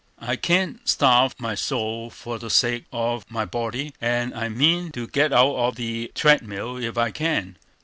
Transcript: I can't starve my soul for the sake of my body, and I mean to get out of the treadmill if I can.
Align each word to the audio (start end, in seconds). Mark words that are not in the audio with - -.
I 0.17 0.35
can't 0.35 0.81
starve 0.89 1.35
my 1.37 1.53
soul 1.53 2.09
for 2.09 2.39
the 2.39 2.49
sake 2.49 2.85
of 2.91 3.23
my 3.29 3.45
body, 3.45 3.93
and 4.01 4.33
I 4.33 4.49
mean 4.49 4.91
to 4.93 5.05
get 5.05 5.31
out 5.31 5.53
of 5.55 5.75
the 5.75 6.11
treadmill 6.15 6.77
if 6.77 6.97
I 6.97 7.11
can. 7.11 7.55